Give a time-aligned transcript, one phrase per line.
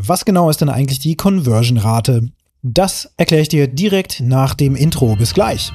[0.00, 2.28] Was genau ist denn eigentlich die Conversion-Rate?
[2.62, 5.16] Das erkläre ich dir direkt nach dem Intro.
[5.16, 5.72] Bis gleich.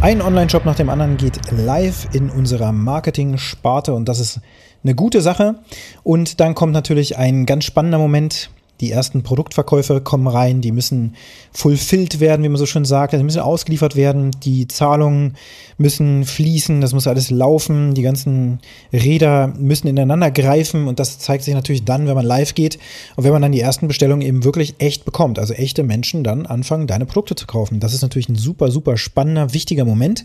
[0.00, 4.40] Ein Online-Shop nach dem anderen geht live in unserer Marketing-Sparte und das ist
[4.82, 5.56] eine gute Sache.
[6.02, 8.50] Und dann kommt natürlich ein ganz spannender Moment.
[8.80, 11.14] Die ersten Produktverkäufe kommen rein, die müssen
[11.52, 15.36] fulfilled werden, wie man so schön sagt, die müssen ausgeliefert werden, die Zahlungen
[15.78, 18.58] müssen fließen, das muss alles laufen, die ganzen
[18.92, 22.78] Räder müssen ineinander greifen und das zeigt sich natürlich dann, wenn man live geht
[23.14, 26.46] und wenn man dann die ersten Bestellungen eben wirklich echt bekommt, also echte Menschen dann
[26.46, 27.78] anfangen, deine Produkte zu kaufen.
[27.78, 30.24] Das ist natürlich ein super, super spannender, wichtiger Moment.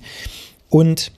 [0.69, 1.11] Und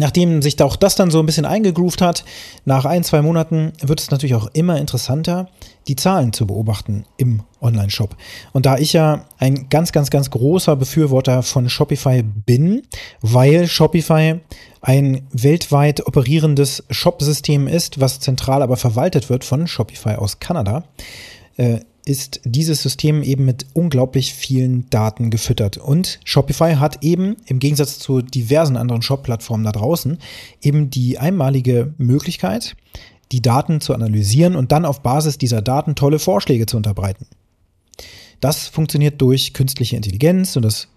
[0.00, 2.24] Nachdem sich auch das dann so ein bisschen eingegroovt hat,
[2.64, 5.48] nach ein, zwei Monaten wird es natürlich auch immer interessanter,
[5.88, 8.16] die Zahlen zu beobachten im Online-Shop.
[8.52, 12.82] Und da ich ja ein ganz, ganz, ganz großer Befürworter von Shopify bin,
[13.20, 14.40] weil Shopify
[14.80, 20.84] ein weltweit operierendes Shop-System ist, was zentral aber verwaltet wird von Shopify aus Kanada,
[21.58, 25.76] äh, ist dieses System eben mit unglaublich vielen Daten gefüttert.
[25.76, 30.18] Und Shopify hat eben im Gegensatz zu diversen anderen Shop-Plattformen da draußen
[30.62, 32.76] eben die einmalige Möglichkeit,
[33.32, 37.26] die Daten zu analysieren und dann auf Basis dieser Daten tolle Vorschläge zu unterbreiten.
[38.40, 40.88] Das funktioniert durch künstliche Intelligenz und das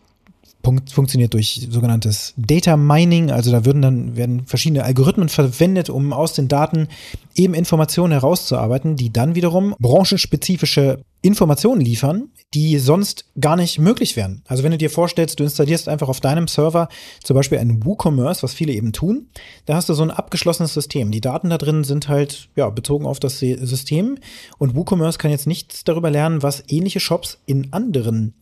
[0.64, 3.32] funktioniert durch sogenanntes Data Mining.
[3.32, 6.88] Also da würden dann werden verschiedene Algorithmen verwendet, um aus den Daten
[7.36, 14.42] eben Informationen herauszuarbeiten, die dann wiederum branchenspezifische Informationen liefern, die sonst gar nicht möglich wären.
[14.48, 16.88] Also wenn du dir vorstellst, du installierst einfach auf deinem Server
[17.24, 19.28] zum Beispiel ein WooCommerce, was viele eben tun,
[19.66, 21.12] da hast du so ein abgeschlossenes System.
[21.12, 24.18] Die Daten da drin sind halt ja bezogen auf das System
[24.58, 28.34] und WooCommerce kann jetzt nichts darüber lernen, was ähnliche Shops in anderen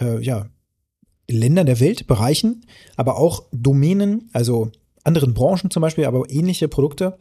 [0.00, 0.46] äh, ja,
[1.30, 2.64] Ländern der Welt, Bereichen,
[2.96, 4.70] aber auch Domänen, also
[5.04, 7.18] anderen Branchen zum Beispiel, aber ähnliche Produkte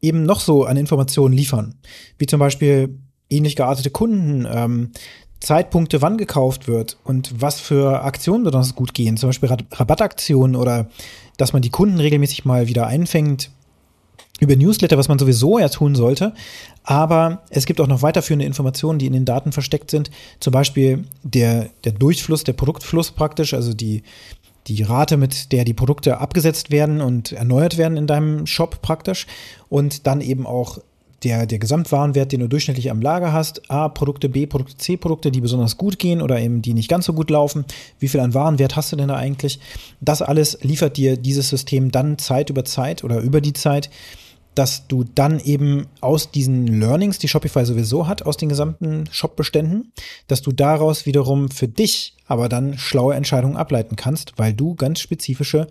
[0.00, 1.74] eben noch so an Informationen liefern.
[2.18, 2.98] Wie zum Beispiel
[3.28, 4.92] ähnlich geartete Kunden, ähm,
[5.40, 10.88] Zeitpunkte, wann gekauft wird und was für Aktionen besonders gut gehen, zum Beispiel Rabattaktionen oder
[11.36, 13.50] dass man die Kunden regelmäßig mal wieder einfängt
[14.40, 16.34] über Newsletter, was man sowieso ja tun sollte.
[16.84, 20.10] Aber es gibt auch noch weiterführende Informationen, die in den Daten versteckt sind.
[20.40, 24.02] Zum Beispiel der, der Durchfluss, der Produktfluss praktisch, also die,
[24.66, 29.26] die Rate, mit der die Produkte abgesetzt werden und erneuert werden in deinem Shop praktisch.
[29.68, 30.78] Und dann eben auch
[31.24, 35.30] der, der Gesamtwarenwert, den du durchschnittlich am Lager hast, A, Produkte, B, Produkte, C, Produkte,
[35.30, 37.64] die besonders gut gehen oder eben die nicht ganz so gut laufen.
[37.98, 39.58] Wie viel an Warenwert hast du denn da eigentlich?
[40.00, 43.90] Das alles liefert dir dieses System dann Zeit über Zeit oder über die Zeit
[44.56, 49.92] dass du dann eben aus diesen Learnings, die Shopify sowieso hat, aus den gesamten Shop-Beständen,
[50.28, 55.00] dass du daraus wiederum für dich aber dann schlaue Entscheidungen ableiten kannst, weil du ganz
[55.00, 55.68] spezifische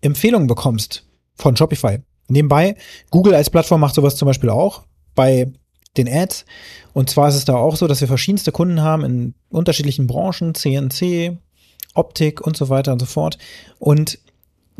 [0.00, 1.06] Empfehlungen bekommst
[1.36, 2.00] von Shopify.
[2.28, 2.76] Nebenbei,
[3.10, 4.82] Google als Plattform macht sowas zum Beispiel auch
[5.14, 5.52] bei
[5.96, 6.44] den Ads.
[6.92, 10.54] Und zwar ist es da auch so, dass wir verschiedenste Kunden haben in unterschiedlichen Branchen,
[10.54, 11.38] CNC,
[11.94, 13.38] Optik und so weiter und so fort.
[13.78, 14.18] Und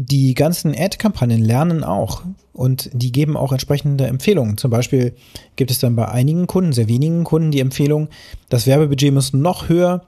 [0.02, 2.22] die ganzen Ad-Kampagnen lernen auch
[2.54, 4.56] und die geben auch entsprechende Empfehlungen.
[4.56, 5.14] Zum Beispiel
[5.56, 8.08] gibt es dann bei einigen Kunden, sehr wenigen Kunden, die Empfehlung,
[8.48, 10.02] das Werbebudget muss noch höher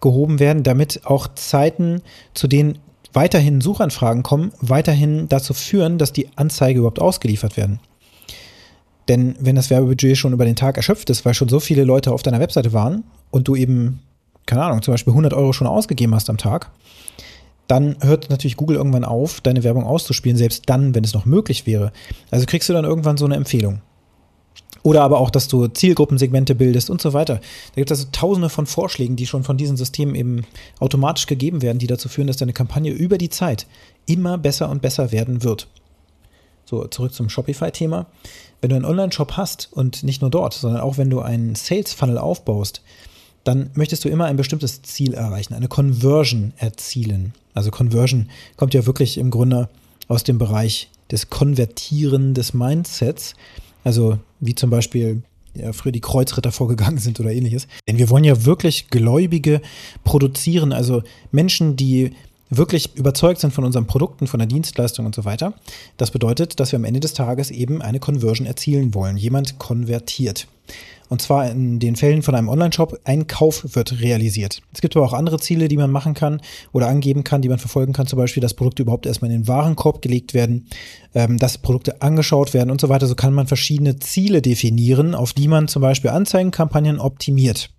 [0.00, 2.00] gehoben werden, damit auch Zeiten,
[2.34, 2.78] zu denen
[3.12, 7.80] weiterhin Suchanfragen kommen, weiterhin dazu führen, dass die Anzeige überhaupt ausgeliefert werden.
[9.08, 12.12] Denn wenn das Werbebudget schon über den Tag erschöpft ist, weil schon so viele Leute
[12.12, 13.02] auf deiner Webseite waren
[13.32, 14.00] und du eben,
[14.46, 16.70] keine Ahnung, zum Beispiel 100 Euro schon ausgegeben hast am Tag,
[17.66, 21.66] dann hört natürlich Google irgendwann auf, deine Werbung auszuspielen, selbst dann, wenn es noch möglich
[21.66, 21.92] wäre.
[22.30, 23.80] Also kriegst du dann irgendwann so eine Empfehlung.
[24.82, 27.36] Oder aber auch, dass du Zielgruppensegmente bildest und so weiter.
[27.36, 30.44] Da gibt es also tausende von Vorschlägen, die schon von diesen Systemen eben
[30.78, 33.66] automatisch gegeben werden, die dazu führen, dass deine Kampagne über die Zeit
[34.04, 35.68] immer besser und besser werden wird.
[36.66, 38.06] So, zurück zum Shopify-Thema.
[38.60, 42.18] Wenn du einen Online-Shop hast und nicht nur dort, sondern auch wenn du einen Sales-Funnel
[42.18, 42.82] aufbaust,
[43.44, 47.34] dann möchtest du immer ein bestimmtes Ziel erreichen, eine Conversion erzielen.
[47.52, 49.68] Also Conversion kommt ja wirklich im Grunde
[50.08, 53.34] aus dem Bereich des Konvertieren des Mindsets.
[53.84, 55.22] Also wie zum Beispiel
[55.54, 57.68] ja, früher die Kreuzritter vorgegangen sind oder ähnliches.
[57.86, 59.60] Denn wir wollen ja wirklich Gläubige
[60.02, 62.12] produzieren, also Menschen, die
[62.56, 65.54] wirklich überzeugt sind von unseren Produkten, von der Dienstleistung und so weiter.
[65.96, 69.16] Das bedeutet, dass wir am Ende des Tages eben eine Conversion erzielen wollen.
[69.16, 70.46] Jemand konvertiert.
[71.08, 74.62] Und zwar in den Fällen von einem Online-Shop, ein Kauf wird realisiert.
[74.72, 76.40] Es gibt aber auch andere Ziele, die man machen kann
[76.72, 78.06] oder angeben kann, die man verfolgen kann.
[78.06, 80.66] Zum Beispiel, dass Produkte überhaupt erstmal in den Warenkorb gelegt werden,
[81.14, 83.06] ähm, dass Produkte angeschaut werden und so weiter.
[83.06, 87.70] So kann man verschiedene Ziele definieren, auf die man zum Beispiel Anzeigenkampagnen optimiert.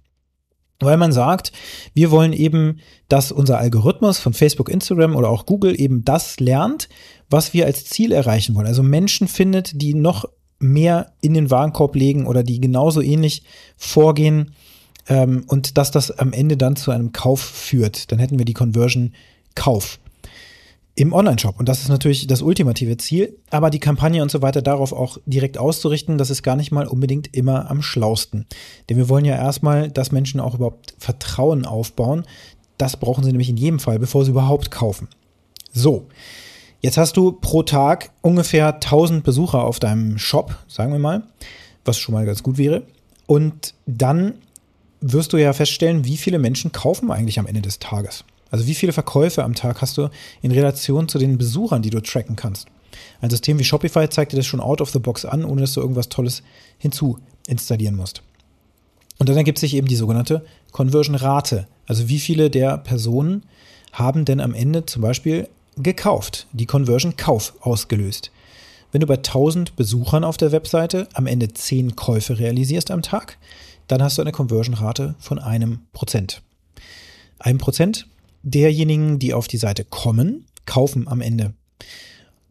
[0.80, 1.52] Weil man sagt,
[1.94, 6.90] wir wollen eben, dass unser Algorithmus von Facebook, Instagram oder auch Google eben das lernt,
[7.30, 8.68] was wir als Ziel erreichen wollen.
[8.68, 10.26] Also Menschen findet, die noch
[10.60, 13.44] mehr in den Warenkorb legen oder die genauso ähnlich
[13.78, 14.52] vorgehen
[15.08, 18.12] ähm, und dass das am Ende dann zu einem Kauf führt.
[18.12, 19.14] Dann hätten wir die Conversion
[19.56, 20.00] Kauf
[20.96, 21.60] im Online-Shop.
[21.60, 23.38] Und das ist natürlich das ultimative Ziel.
[23.50, 26.88] Aber die Kampagne und so weiter darauf auch direkt auszurichten, das ist gar nicht mal
[26.88, 28.46] unbedingt immer am schlausten.
[28.90, 32.24] Denn wir wollen ja erstmal, dass Menschen auch überhaupt Vertrauen aufbauen.
[32.78, 35.10] Das brauchen sie nämlich in jedem Fall, bevor sie überhaupt kaufen.
[35.74, 36.08] So.
[36.82, 41.24] Jetzt hast du pro Tag ungefähr 1000 Besucher auf deinem Shop, sagen wir mal,
[41.84, 42.84] was schon mal ganz gut wäre.
[43.26, 44.36] Und dann
[45.02, 48.24] wirst du ja feststellen, wie viele Menschen kaufen eigentlich am Ende des Tages.
[48.56, 50.08] Also wie viele Verkäufe am Tag hast du
[50.42, 52.70] in Relation zu den Besuchern, die du tracken kannst.
[53.20, 55.74] Ein System wie Shopify zeigt dir das schon out of the box an, ohne dass
[55.74, 56.42] du irgendwas Tolles
[56.78, 58.22] hinzu installieren musst.
[59.18, 61.68] Und dann ergibt sich eben die sogenannte Conversion Rate.
[61.86, 63.44] Also wie viele der Personen
[63.92, 68.32] haben denn am Ende zum Beispiel gekauft, die Conversion Kauf ausgelöst.
[68.94, 73.38] Wenn du bei 1000 Besuchern auf der Webseite am Ende 10 Käufe realisierst am Tag,
[73.90, 76.42] dann hast du eine Conversion-Rate von einem Prozent.
[77.38, 78.08] Ein Prozent
[78.46, 81.54] derjenigen, die auf die Seite kommen, kaufen am Ende.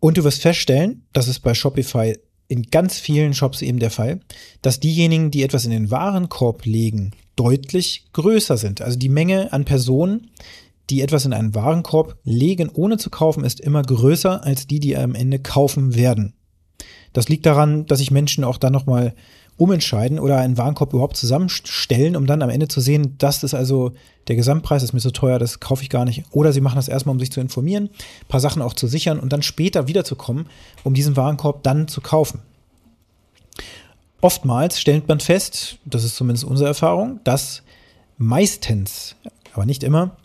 [0.01, 2.19] Und du wirst feststellen, das ist bei Shopify
[2.49, 4.21] in ganz vielen Shops eben der Fall,
[4.61, 8.83] dass diejenigen, die etwas in den Warenkorb legen, deutlich größer sind.
[8.83, 10.31] Also die Menge an Personen,
[10.91, 14.97] die etwas in einen Warenkorb legen, ohne zu kaufen, ist immer größer als die, die
[14.97, 16.35] am Ende kaufen werden.
[17.15, 19.15] Das liegt daran, dass sich Menschen auch dann nochmal
[19.57, 23.93] umentscheiden oder einen Warenkorb überhaupt zusammenstellen, um dann am Ende zu sehen, das ist also
[24.27, 26.25] der Gesamtpreis, ist mir so teuer, das kaufe ich gar nicht.
[26.33, 29.21] Oder sie machen das erstmal, um sich zu informieren, ein paar Sachen auch zu sichern
[29.21, 30.47] und dann später wiederzukommen,
[30.83, 32.41] um diesen Warenkorb dann zu kaufen.
[34.21, 37.63] Oftmals stellt man fest, das ist zumindest unsere Erfahrung, dass
[38.17, 39.17] meistens,
[39.53, 40.17] aber nicht immer,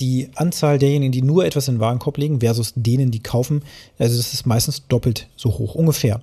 [0.00, 3.62] die Anzahl derjenigen, die nur etwas in den Warenkorb legen, versus denen, die kaufen,
[3.98, 6.20] also das ist meistens doppelt so hoch, ungefähr.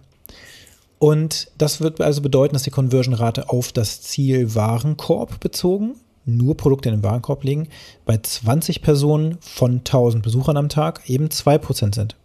[1.00, 5.95] Und das wird also bedeuten, dass die Conversion-Rate auf das Ziel Warenkorb bezogen,
[6.25, 7.68] nur Produkte in den Warenkorb legen,
[8.06, 12.15] bei 20 Personen von 1000 Besuchern am Tag eben 2% sind.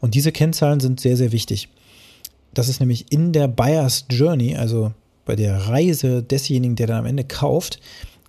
[0.00, 1.68] Und diese Kennzahlen sind sehr, sehr wichtig.
[2.54, 4.92] Das ist nämlich in der Buyer's Journey, also
[5.24, 7.78] bei der Reise desjenigen, der dann am Ende kauft,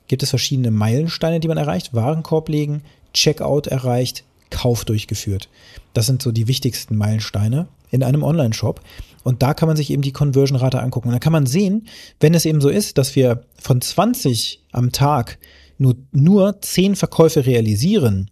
[0.08, 1.94] gibt es verschiedene Meilensteine, die man erreicht.
[1.94, 2.84] Warenkorb legen,
[3.14, 5.50] Checkout erreicht, Kauf durchgeführt.
[5.94, 8.82] Das sind so die wichtigsten Meilensteine in einem Online-Shop.
[9.24, 11.10] Und da kann man sich eben die Conversion-Rate angucken.
[11.10, 11.88] Und da kann man sehen,
[12.20, 15.38] wenn es eben so ist, dass wir von 20 am Tag
[15.78, 18.30] nur, nur 10 Verkäufe realisieren,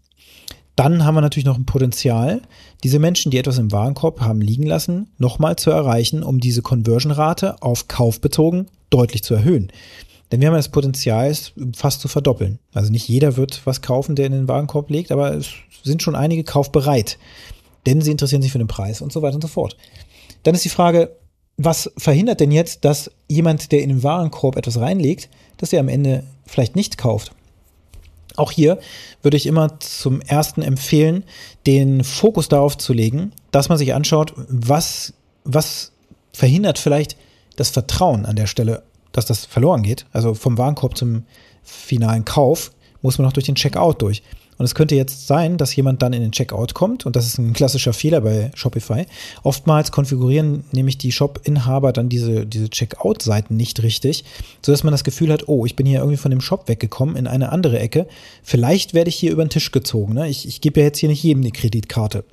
[0.76, 2.42] dann haben wir natürlich noch ein Potenzial,
[2.84, 7.62] diese Menschen, die etwas im Warenkorb haben liegen lassen, nochmal zu erreichen, um diese Conversion-Rate
[7.62, 9.72] auf Kauf bezogen deutlich zu erhöhen.
[10.32, 12.60] Denn wir haben das Potenzial, es fast zu verdoppeln.
[12.74, 15.50] Also nicht jeder wird was kaufen, der in den Warenkorb legt, aber es
[15.84, 17.18] sind schon einige kaufbereit.
[17.86, 19.76] Denn sie interessieren sich für den Preis und so weiter und so fort.
[20.44, 21.16] Dann ist die Frage,
[21.58, 25.90] was verhindert denn jetzt, dass jemand, der in den Warenkorb etwas reinlegt, dass er am
[25.90, 27.32] Ende vielleicht nicht kauft?
[28.38, 28.80] Auch hier
[29.22, 31.24] würde ich immer zum ersten empfehlen,
[31.68, 35.14] den Fokus darauf zu legen, dass man sich anschaut, was,
[35.44, 35.92] was
[36.32, 37.18] verhindert vielleicht
[37.58, 40.06] das Vertrauen an der Stelle dass das verloren geht.
[40.12, 41.24] Also vom Warenkorb zum
[41.64, 44.24] finalen Kauf muss man noch durch den Checkout durch.
[44.60, 47.38] Und es könnte jetzt sein, dass jemand dann in den Checkout kommt und das ist
[47.38, 49.06] ein klassischer Fehler bei Shopify.
[49.42, 54.26] Oftmals konfigurieren nämlich die Shop-Inhaber dann diese, diese Checkout-Seiten nicht richtig,
[54.62, 57.26] sodass man das Gefühl hat, oh, ich bin hier irgendwie von dem Shop weggekommen in
[57.26, 58.06] eine andere Ecke.
[58.44, 60.14] Vielleicht werde ich hier über den Tisch gezogen.
[60.14, 60.28] Ne?
[60.28, 62.26] Ich, ich gebe ja jetzt hier nicht jedem eine Kreditkarte.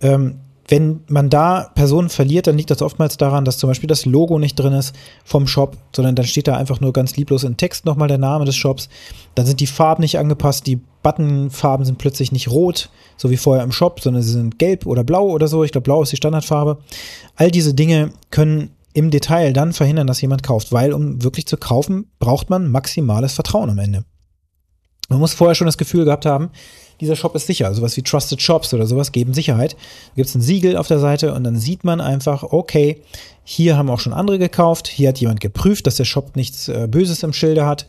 [0.00, 0.36] Ähm,
[0.68, 4.38] wenn man da Personen verliert, dann liegt das oftmals daran, dass zum Beispiel das Logo
[4.38, 4.94] nicht drin ist
[5.24, 8.44] vom Shop, sondern dann steht da einfach nur ganz lieblos in Text nochmal der Name
[8.44, 8.88] des Shops.
[9.36, 13.62] Dann sind die Farben nicht angepasst, die Buttonfarben sind plötzlich nicht rot, so wie vorher
[13.62, 15.62] im Shop, sondern sie sind gelb oder blau oder so.
[15.62, 16.78] Ich glaube, blau ist die Standardfarbe.
[17.36, 21.58] All diese Dinge können im Detail dann verhindern, dass jemand kauft, weil um wirklich zu
[21.58, 24.04] kaufen, braucht man maximales Vertrauen am Ende.
[25.08, 26.50] Man muss vorher schon das Gefühl gehabt haben,
[27.00, 27.72] dieser Shop ist sicher.
[27.74, 29.72] Sowas wie Trusted Shops oder sowas geben Sicherheit.
[29.72, 33.00] Da gibt es ein Siegel auf der Seite und dann sieht man einfach, okay,
[33.44, 36.88] hier haben auch schon andere gekauft, hier hat jemand geprüft, dass der Shop nichts äh,
[36.90, 37.86] Böses im Schilde hat.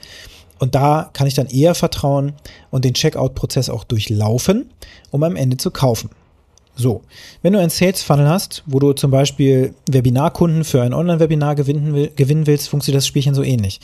[0.60, 2.34] Und da kann ich dann eher vertrauen
[2.72, 4.70] und den Checkout-Prozess auch durchlaufen,
[5.12, 6.10] um am Ende zu kaufen.
[6.76, 7.02] So,
[7.42, 12.10] wenn du einen Sales Funnel hast, wo du zum Beispiel Webinarkunden für ein Online-Webinar gewinnen,
[12.16, 13.80] gewinnen willst, funktioniert das Spielchen so ähnlich.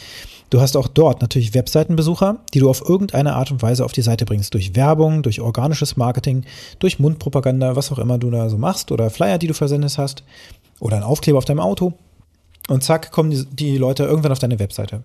[0.50, 4.02] Du hast auch dort natürlich Webseitenbesucher, die du auf irgendeine Art und Weise auf die
[4.02, 4.54] Seite bringst.
[4.54, 6.46] Durch Werbung, durch organisches Marketing,
[6.80, 10.24] durch Mundpropaganda, was auch immer du da so machst oder Flyer, die du versendet hast
[10.80, 11.94] oder ein Aufkleber auf deinem Auto.
[12.70, 15.04] Und zack, kommen die, Leute irgendwann auf deine Webseite.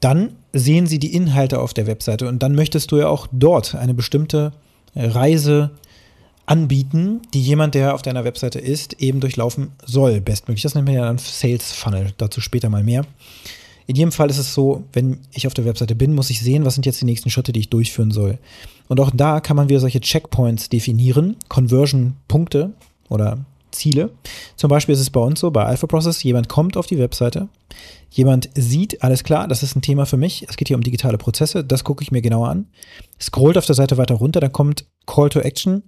[0.00, 3.74] Dann sehen sie die Inhalte auf der Webseite und dann möchtest du ja auch dort
[3.74, 4.52] eine bestimmte
[4.96, 5.70] Reise
[6.46, 10.20] anbieten, die jemand, der auf deiner Webseite ist, eben durchlaufen soll.
[10.20, 10.62] Bestmöglich.
[10.62, 12.12] Das nennt man ja dann Sales Funnel.
[12.18, 13.04] Dazu später mal mehr.
[13.86, 16.64] In jedem Fall ist es so, wenn ich auf der Webseite bin, muss ich sehen,
[16.64, 18.38] was sind jetzt die nächsten Schritte, die ich durchführen soll.
[18.88, 22.72] Und auch da kann man wieder solche Checkpoints definieren, Conversion-Punkte
[23.08, 24.10] oder Ziele.
[24.56, 27.48] Zum Beispiel ist es bei uns so, bei Alpha Process, jemand kommt auf die Webseite,
[28.10, 31.18] jemand sieht, alles klar, das ist ein Thema für mich, es geht hier um digitale
[31.18, 32.66] Prozesse, das gucke ich mir genauer an,
[33.20, 35.82] scrollt auf der Seite weiter runter, dann kommt Call to Action,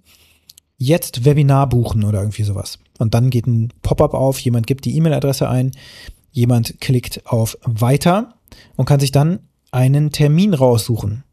[0.78, 2.78] jetzt Webinar buchen oder irgendwie sowas.
[2.98, 5.72] Und dann geht ein Pop-up auf, jemand gibt die E-Mail-Adresse ein,
[6.36, 8.34] jemand klickt auf Weiter
[8.76, 9.40] und kann sich dann
[9.72, 11.24] einen Termin raussuchen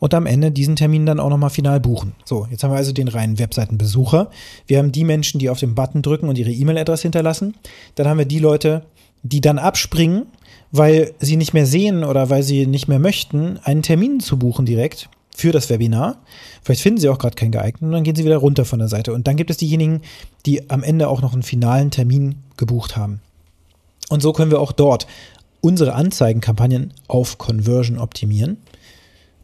[0.00, 2.14] und am Ende diesen Termin dann auch nochmal final buchen.
[2.24, 4.28] So, jetzt haben wir also den reinen Webseitenbesucher.
[4.66, 7.54] Wir haben die Menschen, die auf den Button drücken und ihre E-Mail-Adresse hinterlassen.
[7.94, 8.82] Dann haben wir die Leute,
[9.22, 10.26] die dann abspringen,
[10.72, 14.66] weil sie nicht mehr sehen oder weil sie nicht mehr möchten, einen Termin zu buchen
[14.66, 16.18] direkt für das Webinar.
[16.62, 18.88] Vielleicht finden sie auch gerade keinen geeigneten und dann gehen sie wieder runter von der
[18.88, 19.12] Seite.
[19.12, 20.00] Und dann gibt es diejenigen,
[20.44, 23.20] die am Ende auch noch einen finalen Termin gebucht haben.
[24.10, 25.06] Und so können wir auch dort
[25.62, 28.58] unsere Anzeigenkampagnen auf Conversion optimieren.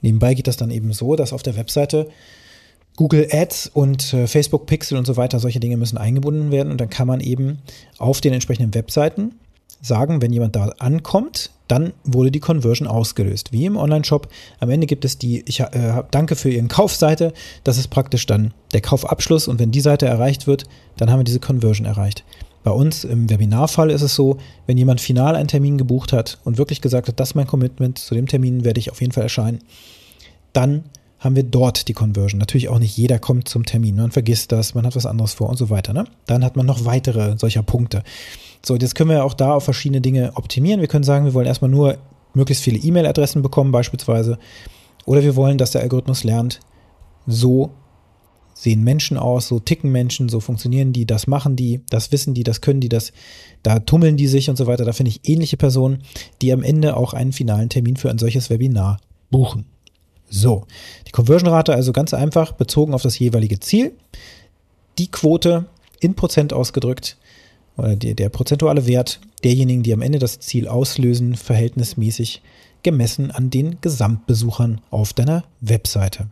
[0.03, 2.09] Nebenbei geht das dann eben so, dass auf der Webseite
[2.97, 6.81] Google Ads und äh, Facebook Pixel und so weiter, solche Dinge müssen eingebunden werden und
[6.81, 7.59] dann kann man eben
[7.99, 9.33] auf den entsprechenden Webseiten
[9.83, 13.53] sagen, wenn jemand da ankommt, dann wurde die Conversion ausgelöst.
[13.53, 14.29] Wie im Online-Shop.
[14.61, 17.33] Am Ende gibt es die, ich äh, danke für Ihren Kaufseite.
[17.63, 20.65] Das ist praktisch dann der Kaufabschluss und wenn die Seite erreicht wird,
[20.97, 22.25] dann haben wir diese Conversion erreicht.
[22.67, 26.59] Bei uns im Webinarfall ist es so, wenn jemand final einen Termin gebucht hat und
[26.59, 29.23] wirklich gesagt hat, das ist mein Commitment, zu dem Termin werde ich auf jeden Fall
[29.23, 29.61] erscheinen,
[30.53, 30.83] dann
[31.21, 32.41] haben wir dort die Conversion.
[32.41, 33.95] Natürlich auch nicht jeder kommt zum Termin.
[33.95, 35.93] Man vergisst das, man hat was anderes vor und so weiter.
[35.93, 36.07] Ne?
[36.27, 38.03] Dann hat man noch weitere solcher Punkte.
[38.65, 40.81] So, jetzt können wir auch da auf verschiedene Dinge optimieren.
[40.81, 41.99] Wir können sagen, wir wollen erstmal nur
[42.35, 44.41] möglichst viele E-Mail-Adressen bekommen, beispielsweise.
[45.05, 46.59] Oder wir wollen, dass der Algorithmus lernt,
[47.29, 47.71] so
[48.57, 52.43] sehen Menschen aus, so ticken Menschen, so funktionieren die, das machen die, das wissen die,
[52.43, 53.13] das können die, das,
[53.63, 54.87] da tummeln die sich und so weiter.
[54.87, 56.03] Da finde ich ähnliche Personen,
[56.41, 58.99] die am Ende auch einen finalen Termin für ein solches Webinar
[59.31, 59.67] buchen.
[60.31, 60.65] So,
[61.07, 63.93] die Conversion-Rate also ganz einfach bezogen auf das jeweilige Ziel.
[64.97, 65.67] Die Quote
[66.01, 67.19] in Prozent ausgedrückt
[67.77, 72.41] oder die, der prozentuale Wert derjenigen, die am Ende das Ziel auslösen, verhältnismäßig
[72.83, 76.29] gemessen an den Gesamtbesuchern auf deiner Webseite.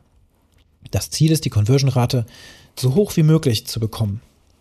[0.90, 2.26] Das Ziel ist, die Conversion-Rate
[2.78, 4.20] so hoch wie möglich zu bekommen.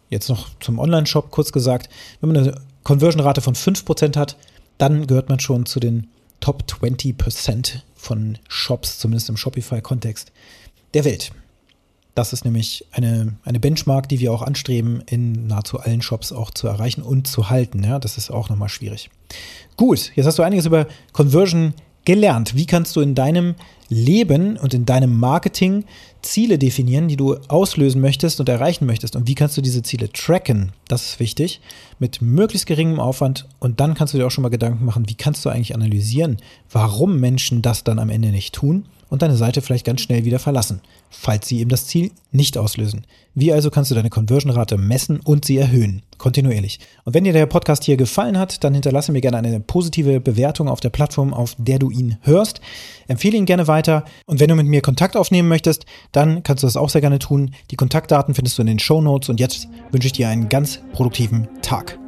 [0.09, 1.89] Jetzt noch zum Online-Shop kurz gesagt,
[2.21, 4.37] wenn man eine Conversion-Rate von 5% hat,
[4.77, 6.07] dann gehört man schon zu den
[6.39, 10.31] Top 20% von Shops, zumindest im Shopify-Kontext,
[10.93, 11.31] der Welt.
[12.15, 16.51] Das ist nämlich eine, eine Benchmark, die wir auch anstreben, in nahezu allen Shops auch
[16.51, 17.83] zu erreichen und zu halten.
[17.83, 19.09] Ja, das ist auch nochmal schwierig.
[19.77, 21.73] Gut, jetzt hast du einiges über Conversion
[22.05, 22.55] gelernt.
[22.55, 23.55] Wie kannst du in deinem
[23.89, 25.85] Leben und in deinem Marketing
[26.21, 29.15] Ziele definieren, die du auslösen möchtest und erreichen möchtest?
[29.15, 30.71] Und wie kannst du diese Ziele tracken?
[30.87, 31.61] Das ist wichtig,
[31.99, 33.47] mit möglichst geringem Aufwand.
[33.59, 36.37] Und dann kannst du dir auch schon mal Gedanken machen, wie kannst du eigentlich analysieren,
[36.71, 40.39] warum Menschen das dann am Ende nicht tun und deine Seite vielleicht ganz schnell wieder
[40.39, 43.05] verlassen, falls sie eben das Ziel nicht auslösen.
[43.35, 46.01] Wie also kannst du deine Conversion-Rate messen und sie erhöhen?
[46.17, 46.79] Kontinuierlich.
[47.05, 50.67] Und wenn dir der Podcast hier gefallen hat, dann hinterlasse mir gerne eine positive Bewertung
[50.67, 52.59] auf der Plattform, auf der du ihn hörst.
[53.07, 54.03] Empfehle ihn gerne weiter.
[54.25, 57.19] Und wenn du mit mir Kontakt aufnehmen möchtest, dann kannst du das auch sehr gerne
[57.19, 57.51] tun.
[57.69, 59.29] Die Kontaktdaten findest du in den Show Notes.
[59.29, 62.02] Und jetzt wünsche ich dir einen ganz produktiven Tag.